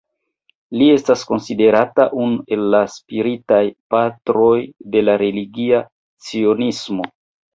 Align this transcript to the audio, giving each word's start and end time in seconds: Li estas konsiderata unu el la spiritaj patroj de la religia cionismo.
Li 0.81 0.85
estas 0.93 1.25
konsiderata 1.31 2.05
unu 2.23 2.39
el 2.55 2.63
la 2.75 2.79
spiritaj 2.95 3.61
patroj 3.95 4.57
de 4.95 5.05
la 5.05 5.17
religia 5.25 5.85
cionismo. 6.31 7.07